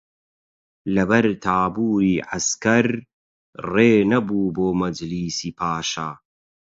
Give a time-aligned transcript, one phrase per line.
[0.95, 2.87] لە بەر تابووری عەسکەر
[3.73, 6.09] ڕێ نەبوو بۆ مەجلیسی پاشا